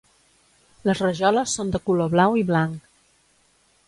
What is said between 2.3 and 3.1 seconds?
i blanc.